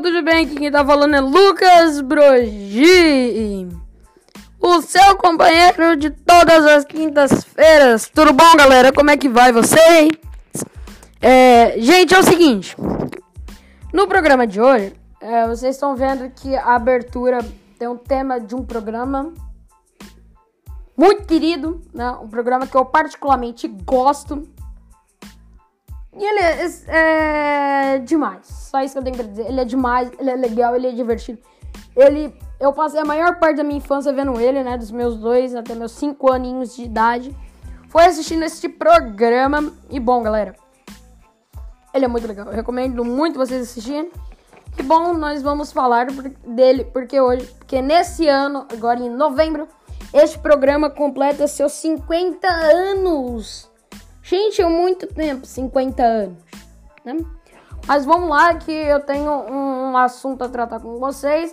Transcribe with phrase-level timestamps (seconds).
[0.00, 0.48] tudo bem?
[0.48, 3.68] Quem tá falando é Lucas Brogi,
[4.58, 8.08] o seu companheiro de todas as quintas-feiras.
[8.08, 8.92] Tudo bom, galera?
[8.92, 10.10] Como é que vai vocês?
[11.20, 12.74] É, gente, é o seguinte:
[13.92, 17.44] no programa de hoje, é, vocês estão vendo que a abertura
[17.78, 19.34] tem um tema de um programa
[20.96, 22.10] muito querido, né?
[22.12, 24.48] Um programa que eu particularmente gosto.
[26.12, 28.46] E ele é, é, demais.
[28.46, 29.46] Só isso que eu tenho pra dizer.
[29.46, 31.38] Ele é demais, ele é legal, ele é divertido.
[31.96, 32.34] Ele.
[32.58, 34.76] Eu passei a maior parte da minha infância vendo ele, né?
[34.76, 37.34] Dos meus dois até meus cinco aninhos de idade.
[37.88, 39.72] Foi assistindo este programa.
[39.88, 40.54] E bom, galera.
[41.94, 42.46] Ele é muito legal.
[42.46, 44.10] Eu recomendo muito vocês assistirem.
[44.78, 46.06] E bom, nós vamos falar
[46.46, 49.68] dele porque hoje, porque nesse ano, agora em novembro,
[50.12, 53.69] este programa completa seus 50 anos.
[54.30, 56.38] Gente, é muito tempo, 50 anos.
[57.04, 57.18] Né?
[57.84, 61.52] Mas vamos lá que eu tenho um, assunto a tratar com vocês.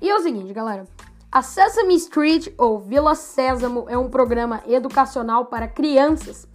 [0.00, 0.86] E é o seguinte, galera.
[1.30, 6.48] A Sesame Street, ou Vila Sésamo, é um programa educacional para crianças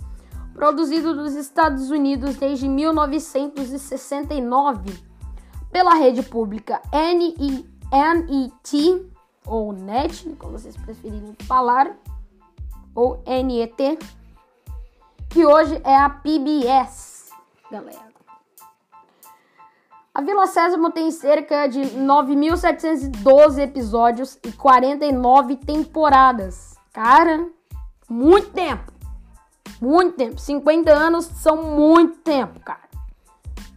[0.56, 4.92] produzido nos Estados Unidos desde 1969
[5.72, 7.67] pela rede pública NET,
[9.45, 11.95] ou NET, como vocês preferirem falar,
[12.95, 14.00] ou NET,
[15.30, 17.30] que hoje é a PBS,
[17.72, 18.09] galera.
[20.13, 26.75] A Vila Sésamo tem cerca de 9.712 episódios e 49 temporadas.
[26.91, 27.47] Cara,
[28.09, 28.91] muito tempo.
[29.80, 30.41] Muito tempo.
[30.41, 32.89] 50 anos são muito tempo, cara.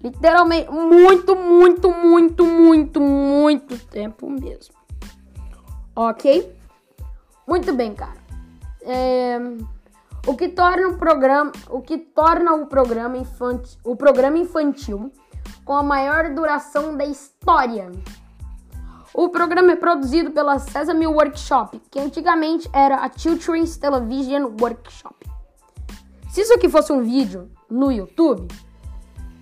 [0.03, 4.75] Literalmente, muito, muito, muito, muito, muito tempo mesmo.
[5.94, 6.53] Ok?
[7.47, 8.20] Muito bem, cara.
[8.81, 9.38] É...
[10.25, 15.12] O que torna o programa, o que torna o programa infantil, o programa infantil
[15.65, 17.91] com a maior duração da história.
[19.12, 25.27] O programa é produzido pela Sesame Workshop, que antigamente era a Children's Television Workshop.
[26.31, 28.49] Se isso aqui fosse um vídeo no YouTube,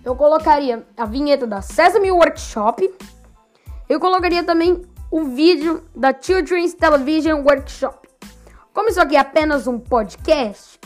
[0.03, 2.91] eu colocaria a vinheta da Sesame Workshop.
[3.87, 4.81] Eu colocaria também
[5.11, 8.00] o vídeo da Children's Television Workshop.
[8.73, 10.79] Como isso aqui é apenas um podcast,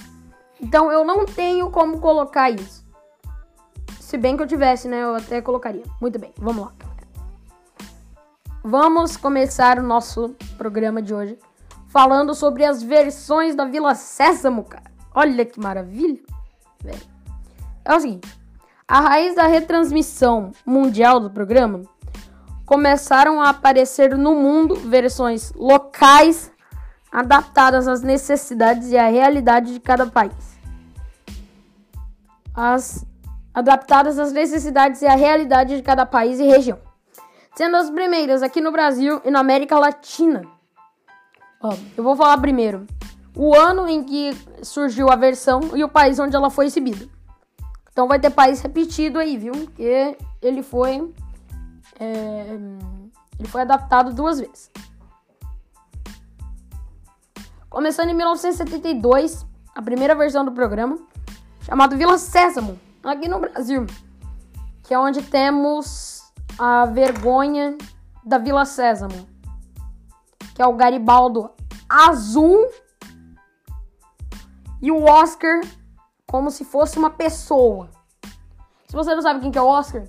[0.59, 2.83] então eu não tenho como colocar isso.
[3.99, 5.03] Se bem que eu tivesse, né?
[5.03, 5.83] Eu até colocaria.
[6.01, 6.73] Muito bem, vamos lá.
[8.63, 11.37] Vamos começar o nosso programa de hoje
[11.87, 14.91] falando sobre as versões da Vila Sésamo, cara.
[15.13, 16.19] Olha que maravilha.
[17.83, 18.27] É o seguinte:
[18.87, 21.83] a raiz da retransmissão mundial do programa
[22.65, 26.51] começaram a aparecer no mundo versões locais
[27.15, 30.59] adaptadas às necessidades e à realidade de cada país.
[32.53, 33.05] As
[33.53, 36.77] adaptadas às necessidades e à realidade de cada país e região,
[37.55, 40.41] sendo as primeiras aqui no Brasil e na América Latina.
[41.63, 42.85] Ó, eu vou falar primeiro
[43.33, 47.07] o ano em que surgiu a versão e o país onde ela foi exibida.
[47.93, 49.53] Então vai ter país repetido aí, viu?
[49.53, 51.13] Porque ele foi
[51.97, 52.57] é,
[53.39, 54.69] ele foi adaptado duas vezes.
[57.75, 60.97] Começando em 1972, a primeira versão do programa,
[61.61, 63.85] chamado Vila Sésamo, aqui no Brasil,
[64.81, 66.23] que é onde temos
[66.57, 67.77] a vergonha
[68.23, 69.27] da Vila Sésamo,
[70.55, 71.51] que é o Garibaldo
[71.89, 72.65] azul
[74.81, 75.59] e o Oscar
[76.25, 77.89] como se fosse uma pessoa.
[78.87, 80.05] Se você não sabe quem que é o Oscar,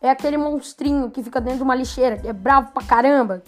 [0.00, 3.42] é aquele monstrinho que fica dentro de uma lixeira, que é bravo pra caramba,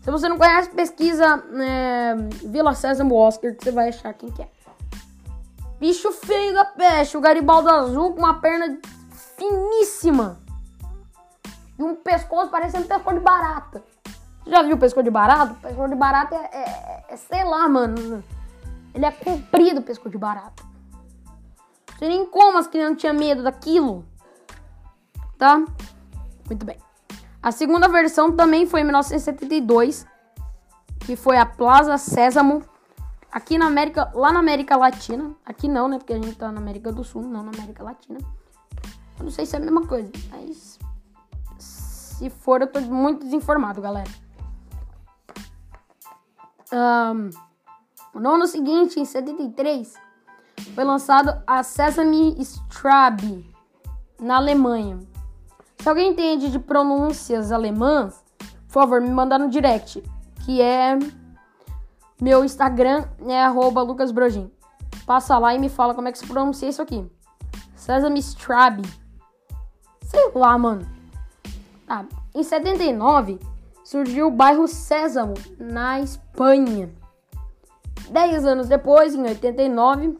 [0.00, 2.14] se você não conhece, pesquisa é,
[2.46, 4.48] Vila Sésamo Oscar que você vai achar quem que é.
[5.78, 8.78] Bicho feio da peste, o Garibaldo azul com uma perna
[9.36, 10.38] finíssima.
[11.78, 13.82] E um pescoço parecendo pescoço de barata.
[14.44, 15.52] Você já viu o pescoço de barata?
[15.52, 18.22] O pescoço de barata é, é, é sei lá, mano.
[18.94, 20.62] Ele é comprido o pescoço de barata.
[21.92, 24.04] Não sei nem como as crianças tinham medo daquilo.
[25.38, 25.56] Tá?
[26.46, 26.76] Muito bem.
[27.42, 30.06] A segunda versão também foi em 1972,
[31.00, 32.62] que foi a Plaza Sésamo,
[33.32, 35.34] aqui na América, lá na América Latina.
[35.44, 35.98] Aqui não, né?
[35.98, 38.18] Porque a gente tá na América do Sul, não na América Latina.
[39.18, 40.78] Eu não sei se é a mesma coisa, mas
[41.58, 44.10] se for, eu tô muito desinformado, galera.
[46.72, 47.30] Um,
[48.20, 49.94] no ano seguinte, em 73,
[50.74, 53.50] foi lançado a Sesame Strabe
[54.20, 54.98] na Alemanha.
[55.82, 58.22] Se alguém entende de pronúncias alemãs,
[58.66, 60.02] por favor, me manda no direct,
[60.44, 60.98] que é
[62.20, 64.50] meu Instagram é @lucasbrogin.
[65.06, 67.10] Passa lá e me fala como é que se pronuncia isso aqui.
[67.74, 68.82] Sesame Strabe.
[70.02, 70.86] Sei lá, mano.
[71.86, 72.04] Tá.
[72.34, 73.40] Em 79
[73.82, 76.90] surgiu o bairro Sésamo, na Espanha.
[78.10, 80.18] Dez anos depois, em 89,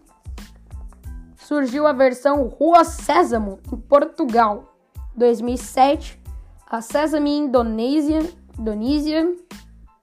[1.36, 4.74] surgiu a versão Rua Sésamo, em Portugal.
[5.14, 6.20] 2007,
[6.68, 8.20] a Sesame Indonésia,
[8.58, 9.36] Indonésia,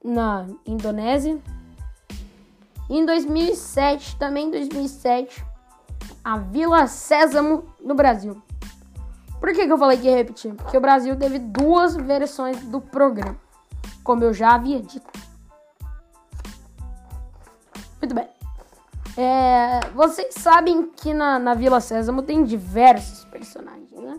[0.04, 1.38] na Indonésia.
[2.90, 5.44] Em 2007, também em 2007,
[6.24, 8.42] a Vila Sésamo no Brasil.
[9.40, 10.54] Por que, que eu falei que ia repetir?
[10.54, 13.36] Porque o Brasil teve duas versões do programa,
[14.02, 15.06] como eu já havia dito.
[18.00, 18.28] Muito bem.
[19.16, 24.18] É, vocês sabem que na, na Vila Sésamo tem diversos personagens, né?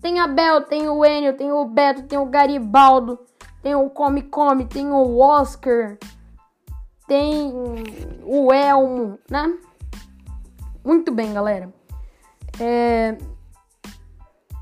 [0.00, 3.18] Tem a Bel, tem o Enio, tem o Beto, tem o Garibaldo,
[3.62, 5.98] tem o Come Come, tem o Oscar,
[7.06, 7.52] tem
[8.24, 9.58] o Elmo, né?
[10.82, 11.72] Muito bem, galera.
[12.58, 13.16] É,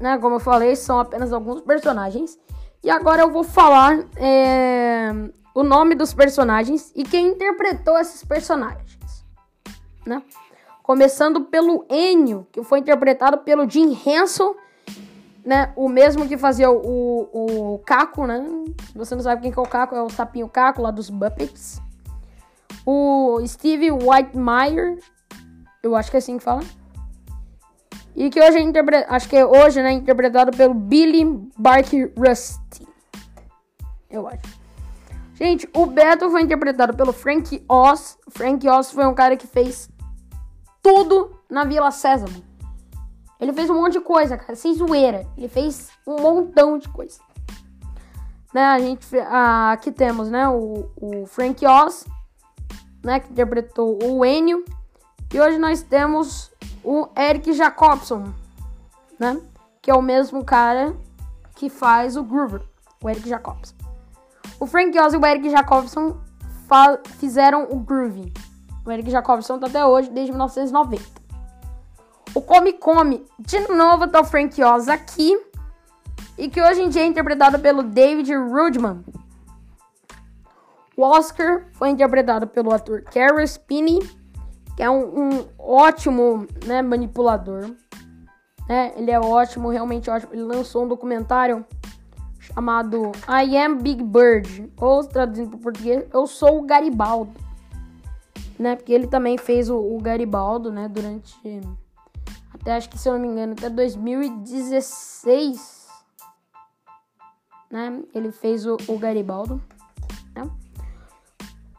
[0.00, 2.38] né, como eu falei, são apenas alguns personagens.
[2.82, 5.10] E agora eu vou falar é,
[5.54, 8.98] o nome dos personagens e quem interpretou esses personagens,
[10.06, 10.22] né?
[10.82, 14.54] Começando pelo Enio, que foi interpretado pelo Jim Henson
[15.48, 15.72] né?
[15.74, 18.44] O mesmo que fazia o, o Caco, né?
[18.94, 21.80] Você não sabe quem que é o Caco, é o sapinho Caco lá dos Muppets.
[22.84, 24.98] O Steve Whitemeyer,
[25.82, 26.60] eu acho que é assim que fala.
[28.14, 31.24] E que hoje é interpretado, acho que é hoje, né, interpretado pelo Billy
[31.56, 32.86] Barker Rusty.
[34.10, 34.58] Eu acho.
[35.32, 38.18] Gente, o Beto foi interpretado pelo Frank Oz.
[38.28, 39.88] Frank Oz foi um cara que fez
[40.82, 42.44] tudo na Vila Sésamo.
[43.40, 45.26] Ele fez um monte de coisa, cara, sem zoeira.
[45.36, 47.20] Ele fez um montão de coisa.
[48.52, 52.06] Né, a gente, ah, aqui temos, né, o, o Frank Oz,
[53.04, 54.64] né, que interpretou o Enio.
[55.32, 56.50] E hoje nós temos
[56.82, 58.32] o Eric Jacobson,
[59.18, 59.38] né,
[59.82, 60.96] que é o mesmo cara
[61.54, 62.62] que faz o Groover,
[63.02, 63.74] o Eric Jacobson.
[64.58, 66.16] O Frank Oz e o Eric Jacobson
[67.18, 68.32] fizeram o Groovy.
[68.84, 71.17] O Eric Jacobson tá até hoje, desde 1990.
[72.38, 75.36] O Come Come, de novo tá o Frank Oz aqui.
[76.38, 79.04] E que hoje em dia é interpretado pelo David Rudman.
[80.96, 83.98] O Oscar foi interpretado pelo ator Carol Spinney,
[84.76, 87.74] que é um, um ótimo né, manipulador.
[88.68, 88.92] Né?
[88.94, 90.32] Ele é ótimo, realmente ótimo.
[90.32, 91.66] Ele lançou um documentário
[92.38, 97.32] chamado I Am Big Bird, ou traduzindo para português, Eu Sou o Garibaldo.
[98.56, 98.76] Né?
[98.76, 101.36] Porque ele também fez o, o Garibaldo né, durante
[102.68, 105.88] até acho que se eu não me engano, até 2016,
[107.70, 108.02] né?
[108.14, 109.58] Ele fez o, o Garibaldo,
[110.36, 110.46] né?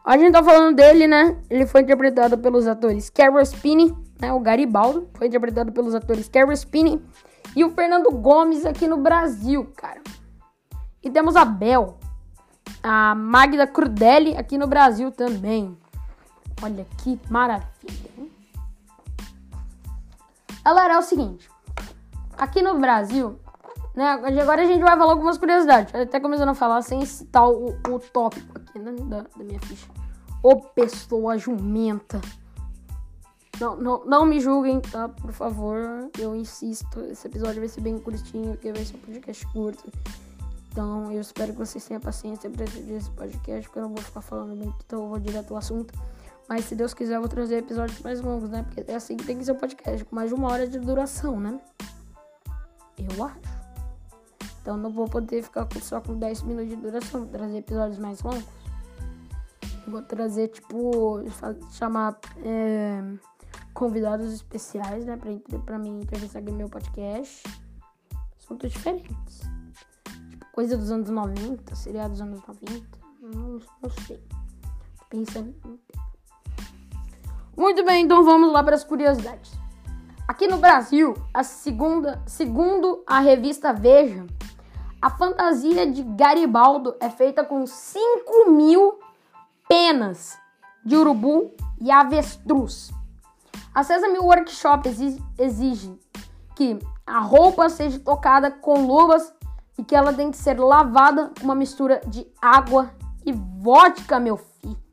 [0.04, 1.40] A gente tá falando dele, né?
[1.48, 4.32] Ele foi interpretado pelos atores Carol Spinney, né?
[4.32, 7.00] O Garibaldo foi interpretado pelos atores Carol Spinney
[7.54, 10.00] e o Fernando Gomes aqui no Brasil, cara.
[11.00, 12.00] E temos a Bel,
[12.82, 15.78] a Magda Crudelli aqui no Brasil também.
[16.60, 18.10] Olha que maravilha.
[18.18, 18.29] Hein?
[20.64, 21.48] Galera, é o seguinte.
[22.36, 23.38] Aqui no Brasil,
[23.94, 24.12] né?
[24.40, 25.94] Agora a gente vai falar algumas curiosidades.
[25.94, 28.92] Até começando a falar sem citar o, o tópico aqui, né?
[28.92, 29.86] Da, da minha ficha.
[30.42, 32.20] Ô pessoa jumenta.
[33.60, 35.08] Não, não, não me julguem, tá?
[35.08, 36.10] Por favor.
[36.18, 37.00] Eu insisto.
[37.00, 39.92] Esse episódio vai ser bem curtinho, porque vai ser um podcast curto.
[40.70, 44.20] Então, eu espero que vocês tenham paciência para esse podcast, porque eu não vou ficar
[44.20, 45.92] falando muito, então eu vou direto ao assunto.
[46.50, 48.64] Mas se Deus quiser, eu vou trazer episódios mais longos, né?
[48.64, 50.80] Porque é assim que tem que ser o podcast, com mais de uma hora de
[50.80, 51.60] duração, né?
[52.98, 53.38] Eu acho.
[54.60, 58.20] Então não vou poder ficar só com 10 minutos de duração, vou trazer episódios mais
[58.22, 58.44] longos.
[59.86, 61.22] vou trazer, tipo,
[61.70, 63.00] chamar é,
[63.72, 65.16] convidados especiais, né?
[65.16, 67.44] Pra, pra mim entrevistar aqui meu podcast.
[68.40, 69.42] Assuntos diferentes.
[70.28, 72.98] Tipo, coisa dos anos 90, seria dos anos 90.
[73.22, 74.20] Não, não sei.
[75.08, 75.54] Pensando.
[77.60, 79.52] Muito bem, então vamos lá para as curiosidades.
[80.26, 84.26] Aqui no Brasil, a segunda, segundo a revista Veja,
[84.98, 88.98] a fantasia de Garibaldo é feita com 5 mil
[89.68, 90.38] penas
[90.82, 92.90] de urubu e avestruz.
[93.74, 94.88] A Sesame Workshop
[95.38, 96.00] exige,
[96.56, 99.34] que a roupa seja tocada com luvas
[99.76, 102.90] e que ela tem que ser lavada com uma mistura de água
[103.22, 104.89] e vodka, meu filho.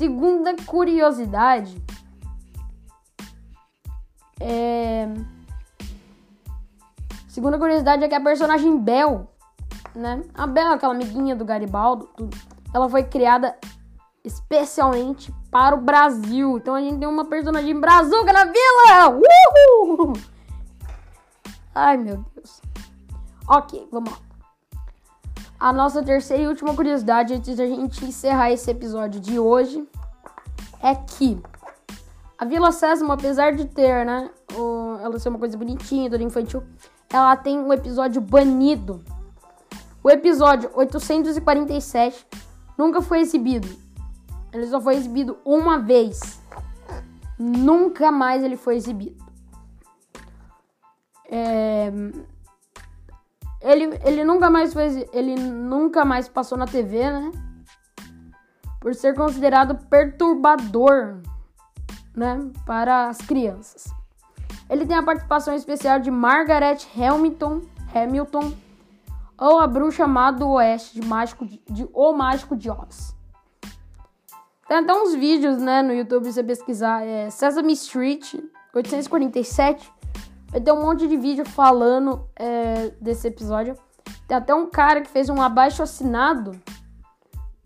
[0.00, 1.76] Segunda curiosidade
[4.40, 5.06] é.
[7.28, 9.30] Segunda curiosidade é que a personagem Bel,
[9.94, 10.22] né?
[10.32, 12.34] A Bel, aquela amiguinha do Garibaldo, tudo,
[12.72, 13.54] ela foi criada
[14.24, 16.56] especialmente para o Brasil.
[16.56, 19.20] Então a gente tem uma personagem brazuca na vila!
[19.82, 20.14] Uhul!
[21.74, 22.62] Ai, meu Deus.
[23.46, 24.29] Ok, vamos lá.
[25.60, 29.86] A nossa terceira e última curiosidade antes da gente encerrar esse episódio de hoje
[30.82, 31.38] é que
[32.38, 36.62] a Vila Sésamo, apesar de ter, né, o, ela ser uma coisa bonitinha, toda infantil,
[37.12, 39.04] ela tem um episódio banido.
[40.02, 42.26] O episódio 847
[42.78, 43.68] nunca foi exibido.
[44.54, 46.40] Ele só foi exibido uma vez.
[47.38, 49.22] Nunca mais ele foi exibido.
[51.30, 51.92] É...
[53.60, 57.30] Ele, ele nunca mais foi, ele nunca mais passou na TV, né?
[58.80, 61.18] Por ser considerado perturbador,
[62.16, 63.92] né, para as crianças.
[64.68, 67.62] Ele tem a participação especial de Margaret Hamilton,
[67.94, 68.52] Hamilton
[69.36, 73.14] ou a bruxa má do oeste de, mágico de, de O Mágico de Oz.
[74.68, 78.34] Tem até uns vídeos, né, no YouTube, se você pesquisar, é Sesame Street
[78.72, 79.92] 847,
[80.50, 83.76] Vai ter um monte de vídeo falando é, desse episódio.
[84.26, 86.52] Tem até um cara que fez um abaixo assinado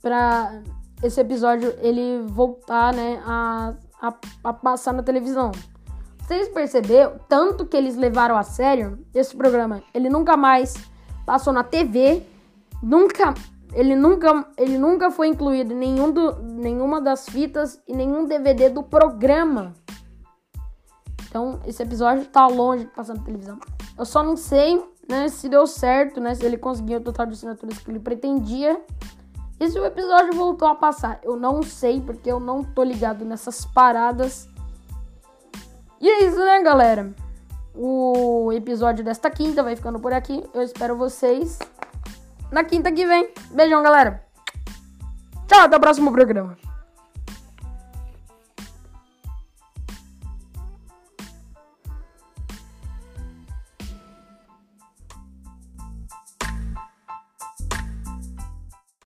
[0.03, 0.62] pra
[1.03, 4.14] esse episódio ele voltar, né, a, a,
[4.45, 5.50] a passar na televisão.
[6.19, 9.83] Vocês perceberam tanto que eles levaram a sério esse programa?
[9.93, 10.75] Ele nunca mais
[11.26, 12.23] passou na TV,
[12.83, 13.35] nunca
[13.75, 18.71] ele nunca, ele nunca foi incluído em nenhum do, nenhuma das fitas e nenhum DVD
[18.71, 19.75] do programa.
[21.35, 23.59] Então, esse episódio tá longe de passar na televisão.
[23.99, 27.33] Eu só não sei, né, se deu certo, né, se ele conseguiu o total de
[27.33, 28.81] assinaturas que ele pretendia.
[29.59, 31.19] E se o episódio voltou a passar.
[31.25, 34.49] Eu não sei, porque eu não tô ligado nessas paradas.
[36.00, 37.12] E é isso, né, galera?
[37.75, 40.41] O episódio desta quinta vai ficando por aqui.
[40.55, 41.59] Eu espero vocês
[42.53, 43.29] na quinta que vem.
[43.50, 44.25] Beijão, galera.
[45.49, 46.57] Tchau, até o próximo programa.